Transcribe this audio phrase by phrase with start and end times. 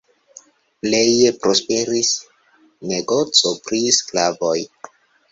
[0.83, 2.09] Pleje prosperis
[2.93, 4.57] negoco pri sklavoj.